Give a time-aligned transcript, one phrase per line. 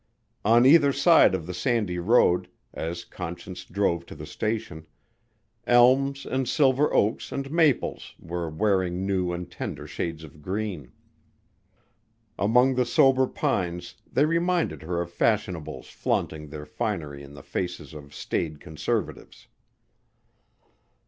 [0.43, 4.87] On either side of the sandy road, as Conscience drove to the station,
[5.67, 10.91] elms and silver oaks and maples were wearing new and tender shades of green.
[12.39, 17.93] Among the sober pines they reminded her of fashionables flaunting their finery in the faces
[17.93, 19.45] of staid conservatives.